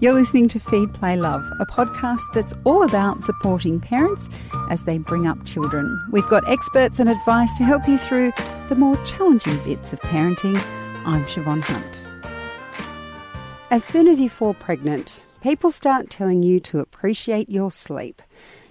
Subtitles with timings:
[0.00, 4.28] You're listening to Feed Play Love, a podcast that's all about supporting parents
[4.70, 6.00] as they bring up children.
[6.12, 8.32] We've got experts and advice to help you through
[8.68, 10.56] the more challenging bits of parenting.
[11.04, 12.06] I'm Siobhan Hunt.
[13.72, 18.22] As soon as you fall pregnant, people start telling you to appreciate your sleep.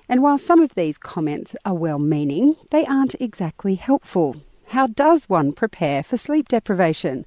[0.07, 4.38] And while some of these comments are well meaning, they aren't exactly helpful.
[4.72, 7.26] How does one prepare for sleep deprivation?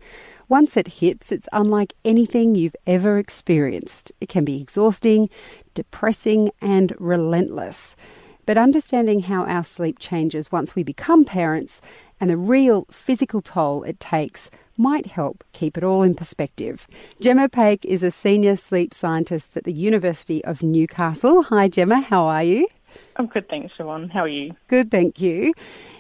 [0.51, 4.13] Once it hits, it's unlike anything you've ever experienced.
[4.21, 5.31] It can be exhausting,
[5.73, 7.97] depressing, and relentless.
[8.45, 11.81] But understanding how our sleep changes once we become parents
[12.21, 16.87] and the real physical toll it takes might help keep it all in perspective.
[17.23, 21.45] Gemma Paech is a senior sleep scientist at the University of Newcastle.
[21.45, 22.69] Hi, Gemma, how are you?
[23.17, 24.11] I'm good, thanks, Siobhan.
[24.11, 24.55] How are you?
[24.69, 25.53] Good, thank you.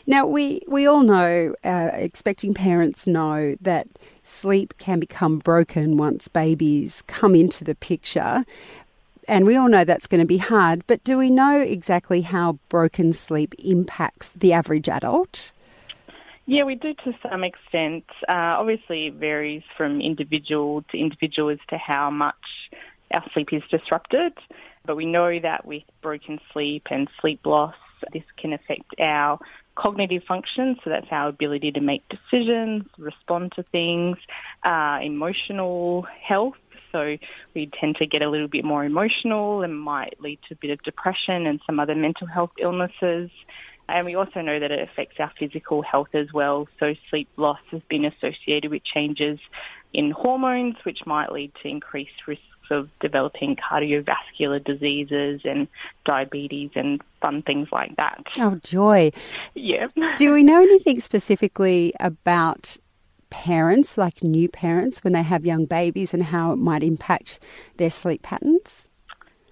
[0.06, 3.86] Now, we, we all know, uh, expecting parents know, that
[4.24, 8.44] sleep can become broken once babies come into the picture.
[9.28, 12.58] And we all know that's going to be hard, but do we know exactly how
[12.68, 15.52] broken sleep impacts the average adult?
[16.46, 18.04] Yeah, we do to some extent.
[18.28, 22.34] Uh, obviously, it varies from individual to individual as to how much
[23.12, 24.32] our sleep is disrupted.
[24.86, 27.74] But we know that with broken sleep and sleep loss,
[28.12, 29.38] this can affect our
[29.74, 34.16] cognitive function, so that's our ability to make decisions, respond to things,
[34.64, 36.54] uh, emotional health.
[36.92, 37.16] So
[37.54, 40.70] we tend to get a little bit more emotional and might lead to a bit
[40.70, 43.30] of depression and some other mental health illnesses.
[43.88, 46.68] And we also know that it affects our physical health as well.
[46.78, 49.38] So sleep loss has been associated with changes
[49.92, 55.68] in hormones, which might lead to increased risks of developing cardiovascular diseases and
[56.04, 58.24] diabetes and fun things like that.
[58.38, 59.10] Oh, joy.
[59.54, 59.88] Yeah.
[60.16, 62.76] Do we know anything specifically about
[63.30, 67.40] parents, like new parents, when they have young babies and how it might impact
[67.76, 68.88] their sleep patterns?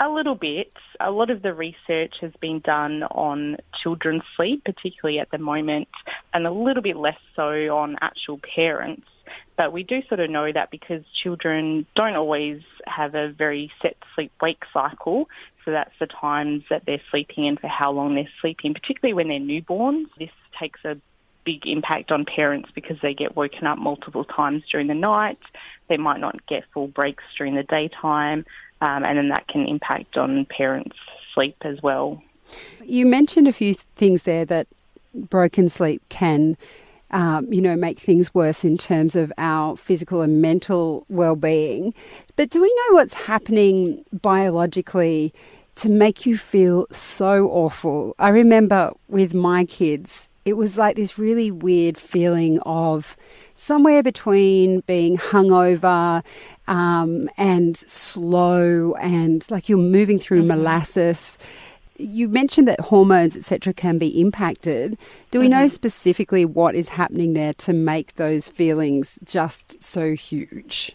[0.01, 0.73] A little bit.
[1.01, 5.89] A lot of the research has been done on children's sleep, particularly at the moment,
[6.33, 9.09] and a little bit less so on actual parents.
[9.57, 13.97] But we do sort of know that because children don't always have a very set
[14.15, 15.29] sleep wake cycle,
[15.65, 19.29] so that's the times that they're sleeping and for how long they're sleeping, particularly when
[19.29, 20.07] they're newborns.
[20.19, 20.97] This takes a
[21.45, 25.39] big impact on parents because they get woken up multiple times during the night.
[25.89, 28.45] They might not get full breaks during the daytime,
[28.81, 30.97] um, and then that can impact on parents'
[31.35, 32.23] sleep as well.
[32.85, 34.67] You mentioned a few things there that
[35.15, 36.57] broken sleep can
[37.11, 41.95] um, you know, make things worse in terms of our physical and mental well-being.
[42.37, 45.33] But do we know what's happening biologically
[45.77, 48.15] to make you feel so awful?
[48.19, 53.17] I remember with my kids, it was like this really weird feeling of
[53.55, 56.25] somewhere between being hungover
[56.69, 60.49] um, and slow and like you're moving through mm-hmm.
[60.49, 61.39] molasses
[61.99, 64.97] you mentioned that hormones, etc., can be impacted.
[65.31, 65.61] Do we mm-hmm.
[65.61, 70.93] know specifically what is happening there to make those feelings just so huge?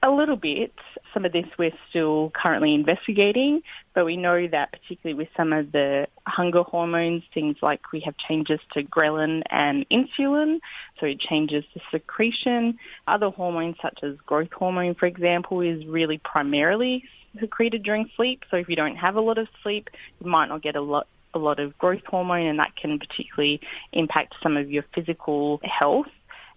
[0.00, 0.72] A little bit.
[1.12, 3.62] Some of this we're still currently investigating,
[3.94, 8.16] but we know that particularly with some of the hunger hormones, things like we have
[8.16, 10.60] changes to ghrelin and insulin,
[11.00, 12.78] so it changes the secretion.
[13.08, 17.02] Other hormones such as growth hormone, for example, is really primarily
[17.40, 18.44] secreted during sleep.
[18.50, 19.90] So if you don't have a lot of sleep,
[20.20, 23.60] you might not get a lot a lot of growth hormone, and that can particularly
[23.92, 26.06] impact some of your physical health.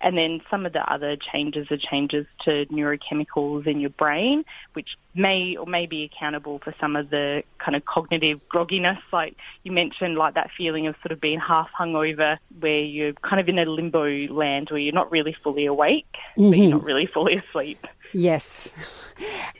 [0.02, 4.98] And then some of the other changes are changes to neurochemicals in your brain, which
[5.14, 9.72] may or may be accountable for some of the kind of cognitive grogginess, like you
[9.72, 13.60] mentioned, like that feeling of sort of being half hungover, where you're kind of in
[13.60, 16.06] a limbo land where you're not really fully awake,
[16.38, 16.50] mm-hmm.
[16.50, 16.78] but you're mm-hmm.
[16.78, 17.86] not really fully asleep.
[18.14, 18.72] Yes.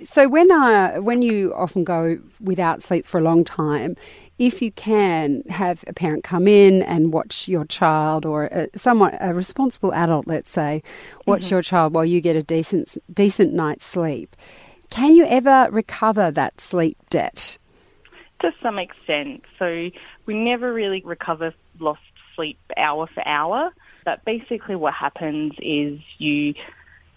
[0.04, 3.96] So when uh, when you often go without sleep for a long time,
[4.42, 9.16] if you can have a parent come in and watch your child or a, someone
[9.22, 10.82] a responsible adult, let's say,
[11.28, 11.54] watch mm-hmm.
[11.54, 14.36] your child while you get a decent decent night's sleep,
[14.90, 17.60] can you ever recover that sleep debt?
[18.40, 19.44] To some extent.
[19.60, 19.92] So
[20.26, 22.02] we never really recover lost
[22.36, 23.72] sleep hour for hour.
[24.06, 26.56] But basically, what happens is you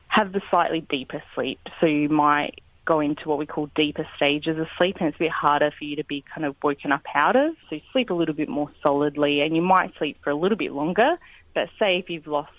[0.09, 1.59] have the slightly deeper sleep.
[1.81, 5.21] So you might go into what we call deeper stages of sleep and it's a
[5.21, 7.55] bit harder for you to be kind of woken up out of.
[7.69, 10.59] So you sleep a little bit more solidly and you might sleep for a little
[10.59, 11.17] bit longer.
[11.55, 12.53] But say if you've lost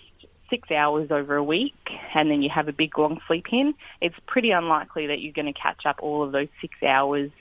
[0.50, 1.76] six hours over a week
[2.14, 5.52] and then you have a big long sleep in, it's pretty unlikely that you're going
[5.52, 7.32] to catch up all of those six hours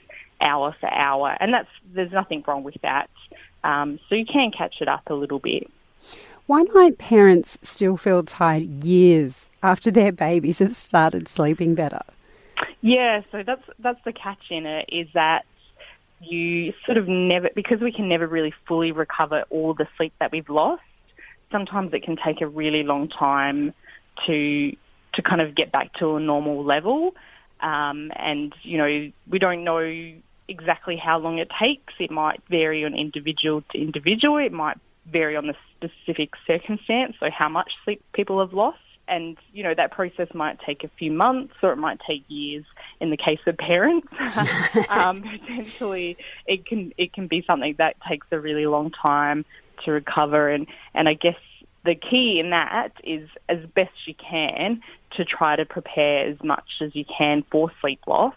[0.41, 1.35] hour for hour.
[1.39, 3.09] And that's there's nothing wrong with that.
[3.63, 5.69] Um, so you can catch it up a little bit.
[6.45, 12.01] Why might parents still feel tired years after their babies have started sleeping better?
[12.85, 15.43] Yeah, so that's that's the catch in it is that
[16.21, 20.31] you sort of never because we can never really fully recover all the sleep that
[20.31, 20.83] we've lost.
[21.51, 23.73] Sometimes it can take a really long time
[24.27, 24.75] to
[25.13, 27.15] to kind of get back to a normal level.
[27.59, 30.13] Um, and you know we don't know
[30.47, 31.95] exactly how long it takes.
[31.99, 34.37] It might vary on individual to individual.
[34.37, 34.77] It might
[35.11, 38.77] vary on the specific circumstance, so how much sleep people have lost.
[39.07, 42.65] And, you know, that process might take a few months or it might take years
[42.99, 44.07] in the case of parents.
[44.89, 49.45] um, potentially it can, it can be something that takes a really long time
[49.83, 50.49] to recover.
[50.49, 51.37] And, and I guess
[51.83, 54.81] the key in that is as best you can
[55.11, 58.33] to try to prepare as much as you can for sleep loss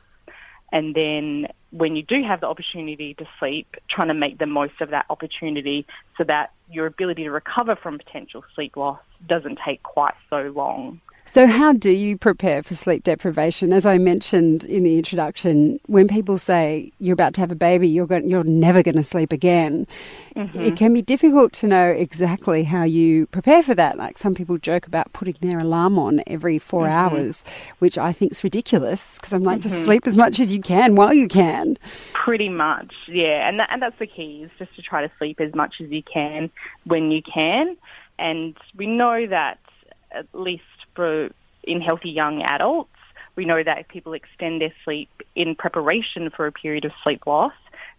[0.73, 4.81] and then when you do have the opportunity to sleep, trying to make the most
[4.81, 5.87] of that opportunity
[6.17, 11.01] so that your ability to recover from potential sleep loss doesn't take quite so long.
[11.31, 13.71] So, how do you prepare for sleep deprivation?
[13.75, 17.87] As I mentioned in the introduction, when people say you're about to have a baby,
[17.87, 19.87] you're going, you're never going to sleep again,
[20.35, 20.59] mm-hmm.
[20.59, 23.99] it can be difficult to know exactly how you prepare for that.
[23.99, 26.93] Like some people joke about putting their alarm on every 4 mm-hmm.
[26.93, 27.45] hours,
[27.79, 29.69] which I think is ridiculous because I'm like, mm-hmm.
[29.69, 31.77] just sleep as much as you can while you can.
[32.15, 35.43] Pretty much, yeah, and that, and that's the key is just to try to sleep
[35.43, 36.51] as much as you can
[36.85, 37.77] when you can,
[38.19, 39.59] and we know that
[40.11, 40.63] at least
[40.95, 41.31] for
[41.63, 42.91] in healthy young adults.
[43.37, 47.27] We know that if people extend their sleep in preparation for a period of sleep
[47.27, 47.53] loss,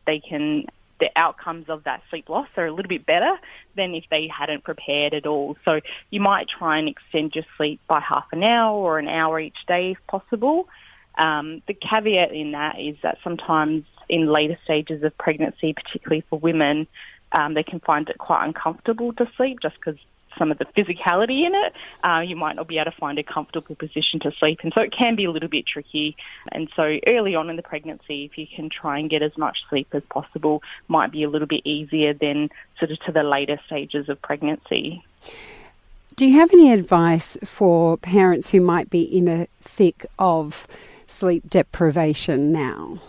[0.05, 0.65] they can
[0.99, 3.37] the outcomes of that sleep loss are a little bit better
[3.77, 5.55] than if they hadn't prepared at all.
[5.63, 5.79] So
[6.09, 9.65] you might try and extend your sleep by half an hour or an hour each
[9.65, 10.67] day if possible.
[11.17, 16.37] Um, the caveat in that is that sometimes in later stages of pregnancy, particularly for
[16.37, 16.87] women,
[17.31, 19.99] um, they can find it quite uncomfortable to sleep just because
[20.37, 21.73] some of the physicality in it,
[22.03, 24.59] uh, you might not be able to find a comfortable position to sleep.
[24.63, 26.15] And so it can be a little bit tricky.
[26.51, 29.59] And so early on in the pregnancy, if you can try and get as much
[29.69, 32.49] sleep as possible, might be a little bit easier than
[32.79, 35.03] sort of to the later stages of pregnancy.
[36.15, 40.67] Do you have any advice for parents who might be in a thick of
[41.07, 42.99] sleep deprivation now?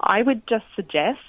[0.00, 1.20] I would just suggest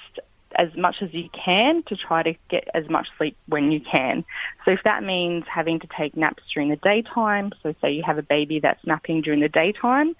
[0.55, 4.25] as much as you can to try to get as much sleep when you can.
[4.65, 8.17] So if that means having to take naps during the daytime, so say you have
[8.17, 10.15] a baby that's napping during the daytime,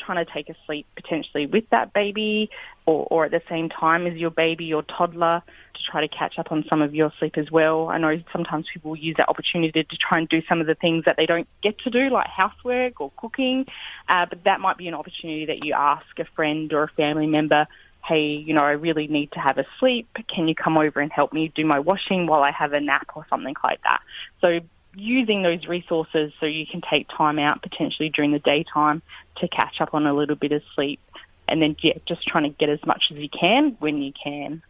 [0.00, 2.50] trying to take a sleep potentially with that baby
[2.86, 5.42] or, or at the same time as your baby or toddler
[5.74, 7.88] to try to catch up on some of your sleep as well.
[7.88, 11.04] I know sometimes people use that opportunity to try and do some of the things
[11.04, 13.66] that they don't get to do, like housework or cooking,
[14.08, 17.26] uh, but that might be an opportunity that you ask a friend or a family
[17.26, 17.66] member
[18.04, 20.08] hey, you know, I really need to have a sleep.
[20.28, 23.08] Can you come over and help me do my washing while I have a nap
[23.14, 24.00] or something like that?
[24.40, 24.60] So
[24.94, 29.02] using those resources so you can take time out potentially during the daytime
[29.36, 31.00] to catch up on a little bit of sleep.
[31.48, 34.62] And then, yeah, just trying to get as much as you can when you can.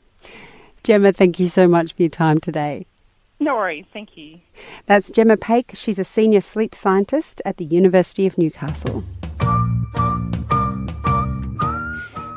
[0.82, 2.86] Gemma, thank you so much for your time today.
[3.38, 4.40] No worries, thank you.
[4.86, 5.76] That's Gemma Paech.
[5.76, 9.04] She's a senior sleep scientist at the University of Newcastle.